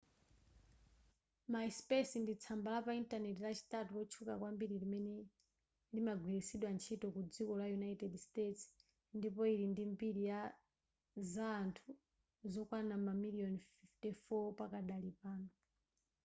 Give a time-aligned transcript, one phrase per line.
[1.53, 5.15] myspace ndi tsamba lapa intaneti lachitatu lotchuka kwambiri limene
[5.95, 8.61] limagwiritsidwa ntchito ku dziko la united states
[9.17, 10.23] ndipo ili ndi mbiri
[11.33, 11.89] za anthu
[12.53, 13.59] zokwana mamiliyoni
[14.03, 15.47] 54 pakadali pano